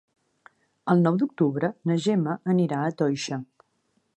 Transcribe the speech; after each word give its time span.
El 0.93 1.03
nou 1.07 1.19
d'octubre 1.23 1.69
na 1.91 1.99
Gemma 2.07 2.35
anirà 2.55 2.81
a 2.87 2.97
Toixa. 3.03 3.41